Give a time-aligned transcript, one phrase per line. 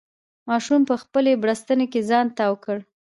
[0.49, 2.77] ماشوم په خپلې بړستنې کې ځان تاو کړ.